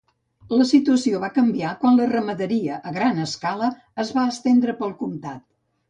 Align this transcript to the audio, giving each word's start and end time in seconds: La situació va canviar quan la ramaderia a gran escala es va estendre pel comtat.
La 0.59 0.65
situació 0.69 1.19
va 1.23 1.29
canviar 1.35 1.75
quan 1.85 2.01
la 2.01 2.09
ramaderia 2.15 2.81
a 2.93 2.97
gran 2.99 3.23
escala 3.29 3.71
es 4.07 4.15
va 4.21 4.29
estendre 4.35 4.81
pel 4.85 5.01
comtat. 5.07 5.51